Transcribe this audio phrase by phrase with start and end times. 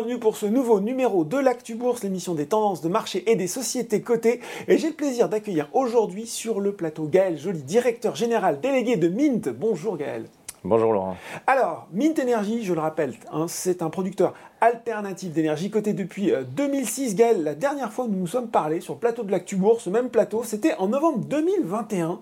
[0.00, 3.46] bienvenue pour ce nouveau numéro de l'Actu Bourse, l'émission des tendances de marché et des
[3.46, 4.40] sociétés cotées.
[4.66, 9.08] Et j'ai le plaisir d'accueillir aujourd'hui sur le plateau Gaël Joly, directeur général délégué de
[9.08, 9.50] Mint.
[9.50, 10.24] Bonjour Gaël.
[10.64, 11.16] Bonjour Laurent.
[11.46, 14.32] Alors, Mint Energy, je le rappelle, hein, c'est un producteur
[14.62, 17.12] alternatif d'énergie coté depuis 2006.
[17.12, 19.56] Euh, Gaël, la dernière fois où nous nous sommes parlé sur le plateau de l'Actu
[19.56, 22.20] Bourse, ce même plateau, c'était en novembre 2021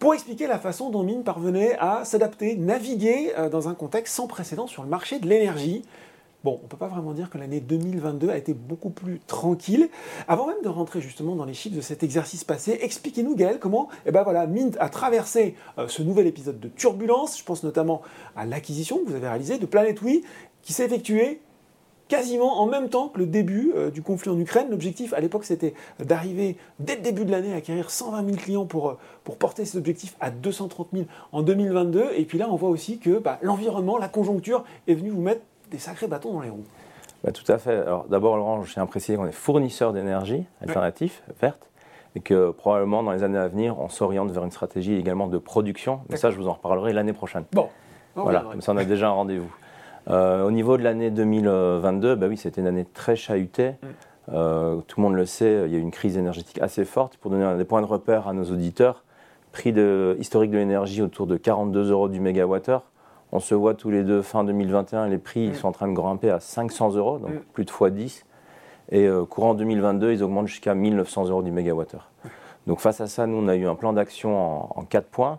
[0.00, 4.26] pour expliquer la façon dont Mine parvenait à s'adapter, naviguer euh, dans un contexte sans
[4.26, 5.84] précédent sur le marché de l'énergie.
[6.46, 9.88] Bon, on ne peut pas vraiment dire que l'année 2022 a été beaucoup plus tranquille.
[10.28, 13.88] Avant même de rentrer justement dans les chiffres de cet exercice passé, expliquez-nous Gaël comment
[14.06, 17.36] eh ben voilà, Mint a traversé euh, ce nouvel épisode de turbulence.
[17.36, 18.00] Je pense notamment
[18.36, 19.98] à l'acquisition que vous avez réalisée de Planet
[20.62, 21.40] qui s'est effectuée
[22.06, 24.68] quasiment en même temps que le début euh, du conflit en Ukraine.
[24.70, 28.66] L'objectif à l'époque c'était d'arriver dès le début de l'année à acquérir 120 000 clients
[28.66, 28.98] pour, euh,
[29.40, 32.10] porter cet objectif à 230 000 en 2022.
[32.16, 35.42] Et puis là on voit aussi que bah, l'environnement, la conjoncture est venue vous mettre
[35.70, 36.64] des sacrés bâtons dans les roues.
[37.24, 37.76] Bah, tout à fait.
[37.76, 41.68] Alors d'abord Laurent, je tiens à préciser qu'on est fournisseur d'énergie alternatif, verte
[42.14, 45.36] et que probablement dans les années à venir, on s'oriente vers une stratégie également de
[45.36, 46.00] production.
[46.08, 47.44] Mais ça, je vous en reparlerai l'année prochaine.
[47.52, 47.68] Bon.
[48.14, 49.54] Voilà, comme ça on a déjà un rendez-vous.
[50.08, 53.70] Euh, au niveau de l'année 2022, bah oui, c'était une année très chahutée.
[53.70, 53.86] Mm.
[54.32, 57.18] Euh, tout le monde le sait, il y a eu une crise énergétique assez forte.
[57.18, 59.04] Pour donner des points de repère à nos auditeurs,
[59.52, 62.84] prix de, historique de l'énergie autour de 42 euros du mégawattheure.
[63.32, 65.54] On se voit tous les deux fin 2021, les prix mm.
[65.54, 67.40] sont en train de grimper à 500 euros, donc mm.
[67.52, 68.24] plus de fois 10.
[68.90, 72.10] Et euh, courant 2022, ils augmentent jusqu'à 1900 euros du mégawattheure.
[72.66, 75.38] Donc face à ça, nous, on a eu un plan d'action en, 4 points.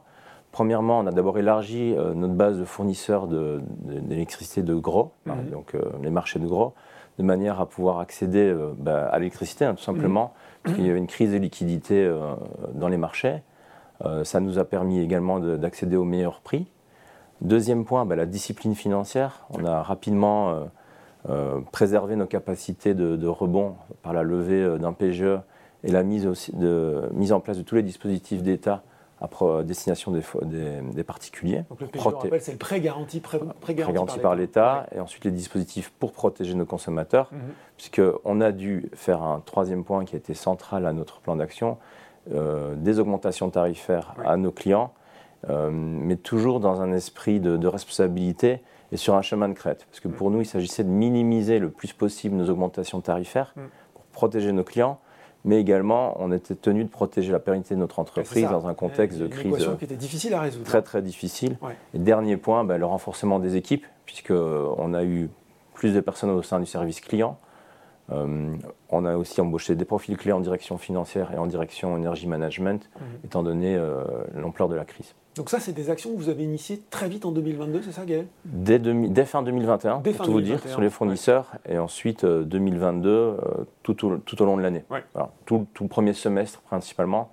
[0.52, 5.50] Premièrement, on a d'abord élargi euh, notre base de fournisseurs d'électricité de, gros, hein, mhm.
[5.52, 6.74] donc euh, les marchés de gros,
[7.20, 11.00] de manière à pouvoir accéder bah, à l'électricité, hein, tout simplement, parce qu'il y avait
[11.00, 12.12] une crise de liquidité
[12.74, 13.42] dans les marchés.
[14.24, 16.68] ça nous a permis également d'accéder aux meilleurs prix.
[17.42, 19.46] Deuxième point, bah, la discipline financière.
[19.52, 20.70] On a rapidement
[21.72, 25.40] préservé nos capacités de, rebond par la levée d'un PGE
[25.84, 28.82] et la mise, aussi de, mise en place de tous les dispositifs d'État
[29.20, 30.22] à destination des,
[30.94, 31.64] des, particuliers.
[31.70, 32.04] Donc le PGE,
[32.40, 33.40] c'est le prêt garanti, prêt,
[33.74, 37.40] garanti, par l'État, et ensuite les dispositifs pour protéger nos consommateurs, mhm.
[37.78, 41.78] puisqu'on a dû faire un troisième point qui a été central à notre plan d'action,
[42.32, 44.97] euh, des augmentations tarifaires à nos clients, euh,
[45.50, 48.62] mais toujours dans un esprit de, responsabilité
[48.92, 49.86] et sur un chemin de crête.
[49.90, 53.70] Parce que pour nous, il s'agissait de minimiser le plus possible nos augmentations tarifaires mhm.
[53.94, 55.00] pour protéger nos clients,
[55.46, 59.20] mais également on était tenu de protéger la pérennité de notre entreprise dans un contexte
[59.20, 60.66] de crise qui était difficile à résoudre.
[60.66, 61.58] très très difficile.
[61.94, 65.30] Et dernier point, ben, le renforcement des équipes, puisqu'on a eu
[65.74, 67.38] plus de personnes au sein du service client.
[68.12, 68.56] Euh,
[68.90, 72.90] on a aussi embauché des profils clés en direction financière et en direction énergie management,
[72.96, 73.06] mhm.
[73.26, 74.04] étant donné euh,
[74.34, 75.14] l'ampleur de la crise.
[75.36, 78.06] Donc ça, c'est des actions que vous avez initiées très vite en 2022, c'est ça
[78.06, 78.28] Gaël?
[78.46, 83.36] Dès, dès, fin 2021, pour tout vous dire, sur les fournisseurs, et ensuite 2022, euh,
[83.84, 84.84] tout, au, tout, au long de l'année.
[85.46, 87.30] tout, tout, le premier semestre principalement,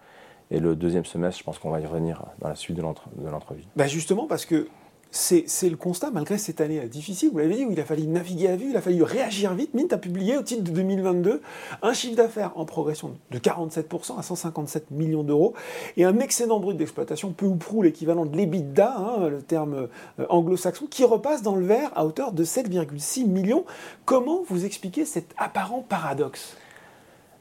[0.50, 3.64] et le deuxième semestre, je pense qu'on va y revenir dans la suite de l'entrevue.
[3.74, 4.68] Bah justement, parce que
[5.14, 8.48] c'est le constat, malgré cette année difficile, vous l'avez dit, où il a fallu naviguer
[8.48, 9.72] à vue, il a fallu réagir vite.
[9.72, 11.40] Mint a publié au titre de 2022
[11.82, 15.54] un chiffre d'affaires en progression de 47% à 157 millions d'euros
[15.96, 19.88] et un excédent brut d'exploitation, peu ou prou l'équivalent de l'EBITDA, hein, le terme
[20.18, 23.64] euh, anglo-saxon, qui repasse dans le vert à hauteur de 7,6 millions.
[24.04, 26.56] Comment vous expliquez cet apparent paradoxe?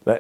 [0.06, 0.20] Bah,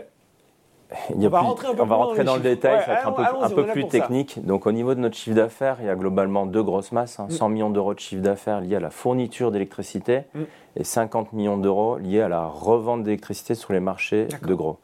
[1.15, 4.45] on va rentrer, dans, le détail, ça va être un peu, plus technique.
[4.45, 7.23] Donc au niveau de notre chiffre d'affaires, il y a globalement deux grosses masses, 100
[7.23, 7.49] hein.
[7.49, 7.51] mm.
[7.51, 10.41] millions d'euros de chiffre d'affaires liés à la fourniture d'électricité mm.
[10.77, 14.79] et 50 millions d'euros liés à la revente d'électricité sur les marchés de gros.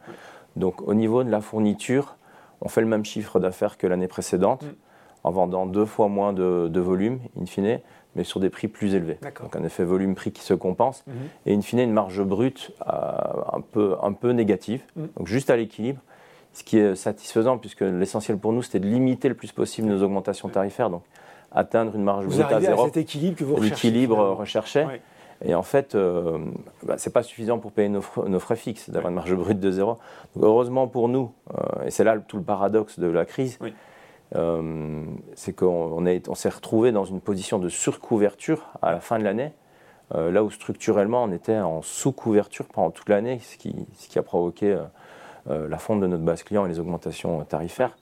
[0.55, 2.15] Donc au niveau de la fourniture,
[2.61, 4.75] on fait le même chiffre d'affaires que l'année précédente, mm.
[5.23, 7.79] En vendant deux fois moins de, volume, in fine,
[8.15, 9.19] mais sur des prix plus élevés.
[9.41, 11.13] Donc un effet volume-prix qui se compense, mhm.
[11.45, 12.91] et in fine une marge brute euh,
[13.53, 15.09] un, peu, un peu négative, mhm.
[15.17, 16.01] donc juste à l'équilibre,
[16.53, 20.01] ce qui est satisfaisant puisque l'essentiel pour nous c'était de limiter le plus possible nos
[20.01, 21.03] augmentations tarifaires, donc
[21.51, 22.83] atteindre une marge brute à zéro.
[22.83, 23.87] À cet équilibre que vous recherchez.
[23.87, 24.85] L'équilibre recherché.
[25.45, 26.37] Et en fait, euh,
[26.83, 29.71] bah, ce n'est pas suffisant pour payer nos, frais, fixes, d'avoir une marge brute de
[29.71, 29.97] zéro.
[30.35, 33.57] Donc, heureusement pour nous, euh, et c'est là tout le paradoxe de la crise,
[34.35, 35.03] euh,
[35.33, 39.53] c'est qu'on on s'est retrouvé dans une position de surcouverture à la fin de l'année,
[40.13, 44.19] euh, là où structurellement on était en sous-couverture pendant toute l'année, ce qui, ce qui,
[44.19, 44.77] a provoqué
[45.49, 47.97] euh, la fonte de notre base client et les augmentations tarifaires.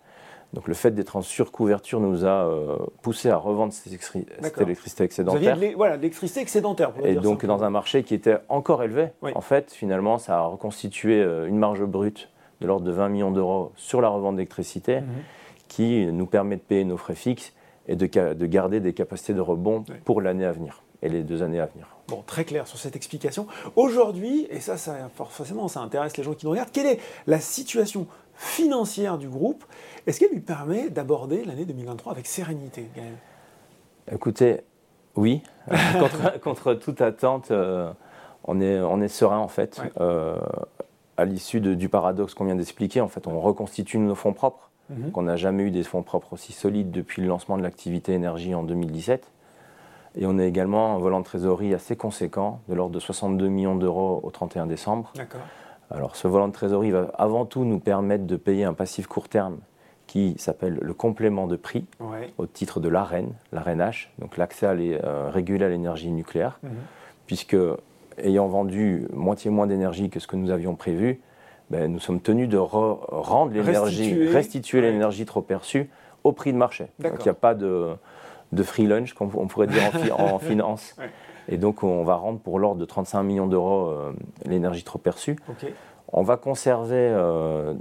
[0.53, 2.49] Donc le fait d'être en surcouverture nous a
[3.01, 3.91] poussé à revendre cette,
[4.61, 5.57] électricité excédentaire.
[5.75, 6.93] voilà, l'électricité excédentaire.
[7.03, 11.21] et donc dans un marché qui était encore élevé, en fait, finalement, ça a reconstitué
[11.21, 12.29] une marge brute
[12.61, 15.01] de l'ordre de 20 millions d'euros sur la revente d'électricité.
[15.01, 15.07] Mhm
[15.67, 17.53] qui nous permet de payer nos frais fixes
[17.87, 21.43] et de, de garder des capacités de rebond pour l'année à venir et les deux
[21.43, 21.87] années à venir.
[22.07, 23.47] Bon, très clair sur cette explication.
[23.75, 27.39] Aujourd'hui, et ça, ça, forcément, ça intéresse les gens qui nous regardent, quelle est la
[27.39, 29.63] situation financière du groupe?
[30.05, 33.13] Est-ce qu'elle lui permet d'aborder l'année 2023 avec sérénité, Gaël?
[34.11, 34.61] Écoutez,
[35.15, 35.41] oui.
[36.43, 37.91] contre, toute attente, euh,
[38.45, 39.81] on, est, on est serein en fait.
[39.99, 40.37] Euh,
[41.17, 44.69] à l'issue du paradoxe qu'on vient d'expliquer, en fait, on reconstitue nos fonds propres.
[44.89, 45.11] Mhm.
[45.11, 48.55] qu'on n'a jamais eu des fonds propres aussi solides depuis le lancement de l'activité énergie
[48.55, 49.31] en 2017.
[50.15, 53.75] Et on a également un volant de trésorerie assez conséquent, de l'ordre de 62 millions
[53.75, 55.11] d'euros au 31 décembre.
[55.91, 59.29] Alors ce volant de trésorerie va avant tout nous permettre de payer un passif court
[59.29, 59.57] terme
[60.07, 61.85] qui s'appelle le complément de prix
[62.37, 66.71] au titre de l'AREN, l'AREN H, donc l'accès euh, régulé à l'énergie nucléaire, mhm.
[67.25, 67.57] puisque
[68.17, 71.19] ayant vendu moitié moins d'énergie que ce que nous avions prévu,
[71.69, 75.89] ben, nous sommes tenus de rendre l'énergie, restituer, l'énergie trop perçue
[76.23, 76.87] au prix de marché.
[76.99, 77.89] Donc il n'y a pas de,
[78.53, 80.95] de, free lunch, comme on pourrait dire en, finance.
[81.49, 84.13] Et donc on va rendre pour l'ordre de 35 millions d'euros euh,
[84.45, 85.35] l'énergie trop perçue.
[86.13, 87.73] On va conserver euh,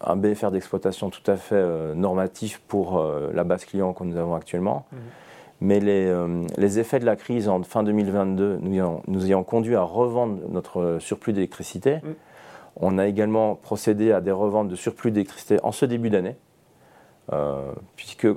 [0.00, 4.34] un BFR d'exploitation tout à fait euh, normatif pour la base client que nous avons
[4.34, 4.86] actuellement.
[4.92, 4.98] Mhm.
[5.62, 6.10] Mais les,
[6.56, 10.38] les, effets de la crise en fin 2022 nous ayant, nous ayant conduit à revendre
[10.48, 12.14] notre surplus d'électricité, mhm.
[12.76, 16.36] On a également procédé à des reventes de surplus d'électricité en ce début d'année,
[17.32, 18.28] euh, puisque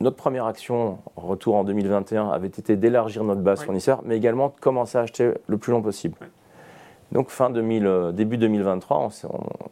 [0.00, 4.60] notre première action, retour en 2021, avait été d'élargir notre base fournisseur, mais également de
[4.60, 6.16] commencer à acheter le plus long possible.
[7.12, 9.08] Donc fin 2000, euh, début 2023,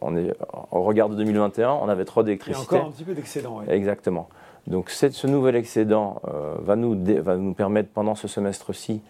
[0.00, 0.34] on, est,
[0.72, 2.76] au regard de 2021, on avait trop d'électricité.
[2.76, 3.62] Encore un petit peu d'excédent.
[3.68, 4.28] Exactement.
[4.66, 9.00] Donc ce nouvel excédent euh, va, nous va nous permettre pendant ce semestre-ci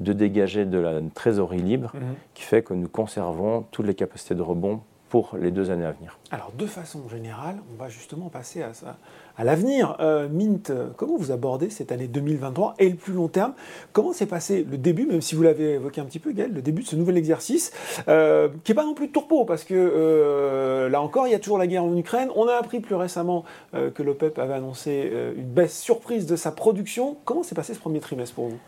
[0.00, 2.14] de dégager de la trésorerie libre mhm.
[2.34, 5.92] qui fait que nous conservons toutes les capacités de rebond pour les deux années à
[5.92, 6.18] venir.
[6.30, 8.96] Alors, de façon générale, on va justement passer à, ça,
[9.38, 9.96] à l'avenir.
[10.00, 13.52] Euh, Mint, comment vous abordez cette année 2023 et le plus long terme?
[13.92, 16.60] Comment s'est passé le début, même si vous l'avez évoqué un petit peu, Gaël, le
[16.60, 17.72] début de ce nouvel exercice,
[18.08, 21.36] euh, qui n'est pas non plus de tourpeau, parce que euh, là encore, il y
[21.36, 22.28] a toujours la guerre en Ukraine.
[22.34, 27.16] On a appris plus récemment que l'OPEP avait annoncé une baisse surprise de sa production.
[27.24, 28.58] Comment s'est passé ce premier trimestre pour vous?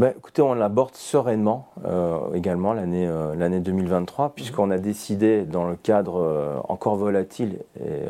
[0.00, 5.68] Bah, écoutez, on l'aborde sereinement euh, également l'année euh, l'année 2023, puisqu'on a décidé, dans
[5.68, 8.04] le cadre euh, encore volatile et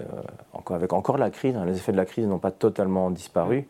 [0.53, 3.67] encore, avec encore la crise, hein, les effets de la crise n'ont pas totalement disparu.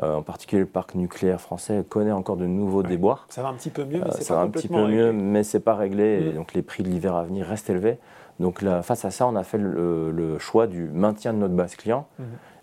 [0.00, 3.26] en particulier, le parc nucléaire français connaît encore de nouveaux déboires.
[3.30, 5.42] Ça va un petit peu mieux, mais c'est pas va un petit peu mieux, mais
[5.42, 6.28] c'est pas réglé.
[6.28, 7.98] Et donc les prix de l'hiver à venir restent élevés.
[8.38, 12.06] Donc face à ça, on a fait le, choix du maintien de notre base client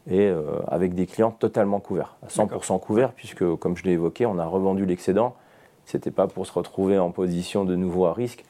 [0.09, 4.25] et euh, avec des clients totalement couverts, à 100% couverts, puisque, comme je l'ai évoqué,
[4.25, 5.35] on a revendu l'excédent.
[5.85, 8.44] Ce n'était pas pour se retrouver en position de nouveau à risque.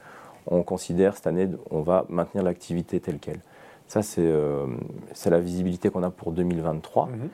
[0.47, 3.41] On considère cette année, on va maintenir l'activité telle qu'elle.
[3.87, 4.65] Ça, c'est euh,
[5.25, 7.07] la visibilité qu'on a pour 2023.
[7.07, 7.29] Mhm.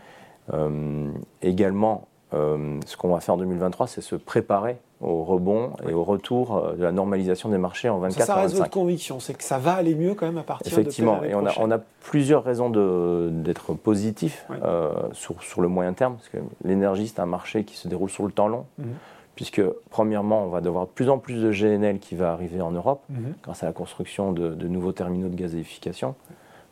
[0.54, 1.12] Euh,
[1.42, 6.58] également, ce qu'on va faire en 2023, c'est se préparer au rebond et au retour
[6.58, 9.44] euh, de la normalisation des marchés en 24 Ça, ça reste votre conviction, c'est que
[9.44, 12.44] ça va aller mieux quand même à partir Effectivement, et on a, on a, plusieurs
[12.44, 17.64] raisons d'être positif euh, sur, sur, le moyen terme, parce que l'énergie, c'est un marché
[17.64, 18.66] qui se déroule sur le temps long.
[18.78, 18.88] Mhm.
[19.36, 22.72] Puisque, premièrement, on va devoir de plus en plus de GNL qui va arriver en
[22.72, 23.36] Europe, mhm.
[23.44, 26.16] grâce à la construction de, de nouveaux terminaux de gazéification,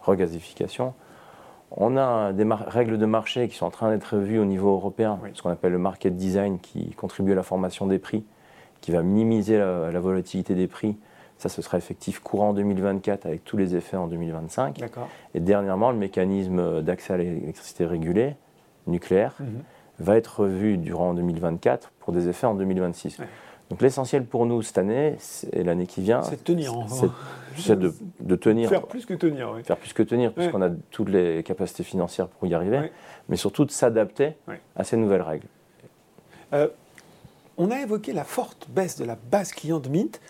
[0.02, 0.94] regazéification.
[1.72, 5.20] On a des règles de marché qui sont en train d'être revues au niveau européen,
[5.34, 8.24] ce qu'on appelle le market design, qui contribue à la formation des prix,
[8.80, 10.96] qui va minimiser la, volatilité des prix.
[11.38, 14.82] Ça, ce sera effectif courant 2024 avec tous les effets en 2025.
[15.34, 18.36] Et dernièrement, le mécanisme d'accès à l'électricité régulée,
[18.88, 19.62] nucléaire, mhm.
[20.00, 23.20] va être revu durant 2024 pour des effets en 2026.
[23.70, 25.18] Donc l'essentiel pour nous cette année
[25.52, 26.74] et l'année qui vient, c'est de tenir.
[27.58, 28.70] C'est de, tenir.
[28.70, 29.52] Faire plus que tenir.
[29.54, 29.64] Oui.
[29.64, 32.92] Faire plus que tenir, puisqu'on a toutes les capacités financières pour y arriver,
[33.28, 34.36] mais surtout de s'adapter
[34.76, 35.48] à ces nouvelles règles.
[36.54, 36.68] Euh,
[37.58, 40.22] on a évoqué la forte baisse de la base client de Mint.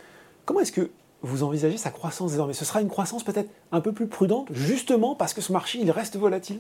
[0.45, 0.89] Comment est-ce que
[1.21, 2.53] vous envisagez sa croissance désormais?
[2.53, 5.91] Ce sera une croissance peut-être un peu plus prudente, justement parce que ce marché il
[5.91, 6.59] reste volatile?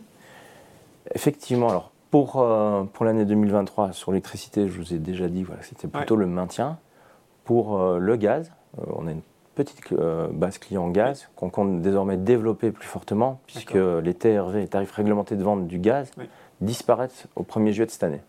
[1.15, 1.69] Effectivement.
[1.69, 5.87] Alors pour, euh, pour l'année 2023, sur l'électricité, je vous ai déjà dit, voilà, c'était
[5.87, 6.77] plutôt le maintien.
[7.43, 9.21] Pour euh, le gaz, euh, on a une
[9.55, 9.91] petite
[10.33, 15.35] base client gaz qu'on compte désormais développer plus fortement, puisque les TRV, les tarifs réglementés
[15.35, 16.11] de vente du gaz,
[16.61, 18.21] disparaissent au 1er juillet de cette année.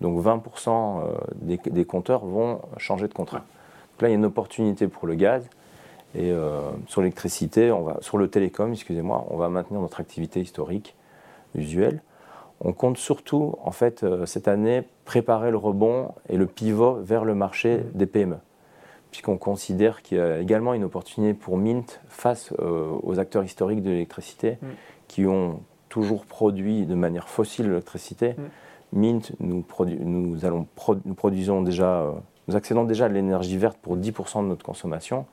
[0.00, 1.02] Donc 20%
[1.34, 3.40] des, des, compteurs vont changer de contrat.
[3.40, 5.46] Donc là, il y a une opportunité pour le gaz.
[6.14, 6.32] Et
[6.86, 10.96] sur l'électricité, sur le télécom, excusez-moi, on va maintenir notre activité historique,
[11.54, 12.00] usuelle.
[12.64, 17.24] On compte surtout, en fait, euh, cette année, préparer le rebond et le pivot vers
[17.24, 18.36] le marché des PME,
[19.10, 23.82] puisqu'on considère qu'il y a également une opportunité pour Mint face euh, aux acteurs historiques
[23.82, 24.66] de l'électricité mmh.
[25.08, 28.34] qui ont toujours produit de manière fossile l'électricité.
[28.38, 28.42] Mmh.
[28.92, 29.64] Mint, nous,
[30.00, 30.66] nous, allons
[31.04, 32.14] nous produisons déjà,
[32.46, 35.26] nous accédons déjà à l'énergie verte pour 10% de notre consommation.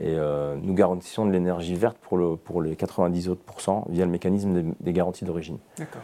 [0.00, 0.16] Et
[0.62, 3.42] nous garantissons de l'énergie verte pour, le, pour les 90 autres
[3.88, 5.58] via le mécanisme des, des garanties d'origine.
[5.76, 6.02] D'accord.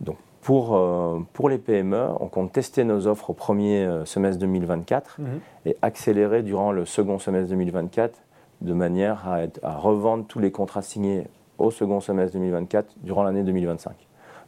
[0.00, 4.38] Donc pour, euh, pour les PME, on compte tester nos offres au premier euh, semestre
[4.40, 5.40] 2024 mhm.
[5.64, 8.22] et accélérer durant le second semestre 2024
[8.60, 11.26] de manière à, à, revendre tous les contrats signés
[11.58, 13.94] au second semestre 2024 durant l'année 2025.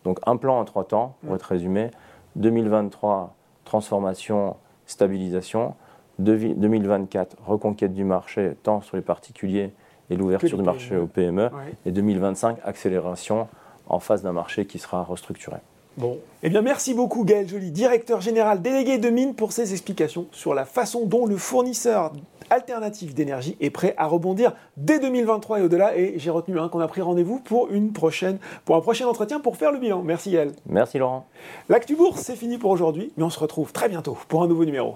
[0.05, 1.37] Donc un plan en trois temps, pour mhm.
[1.37, 1.90] être résumé.
[2.37, 5.75] 2023, transformation, stabilisation.
[6.19, 9.73] 2024, reconquête du marché, tant sur les particuliers
[10.11, 11.50] et l'ouverture du marché aux PME.
[11.87, 13.49] Et 2025, accélération
[13.88, 15.59] en face d'un marché qui sera restructuré.
[15.99, 16.18] Bon.
[16.45, 20.54] Eh bien, merci beaucoup Gaël Joly, directeur général délégué de Mine, pour ces explications sur
[20.54, 22.12] la façon dont le fournisseur
[22.50, 25.97] alternatif d'énergie est prêt à rebondir dès 2023 et au-delà.
[25.97, 29.57] Et j'ai retenu qu'on a pris rendez-vous pour, une prochaine, pour un prochain entretien pour
[29.57, 30.02] faire le bilan.
[30.02, 30.52] Merci Gaël.
[30.66, 31.26] Merci Laurent.
[31.68, 34.64] L'actu bourse, c'est fini pour aujourd'hui, mais on se retrouve très bientôt pour un nouveau
[34.64, 34.95] numéro.